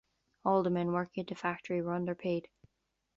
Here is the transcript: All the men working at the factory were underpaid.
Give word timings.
All 0.43 0.63
the 0.63 0.71
men 0.71 0.93
working 0.93 1.21
at 1.21 1.27
the 1.27 1.35
factory 1.35 1.79
were 1.79 1.93
underpaid. 1.93 2.47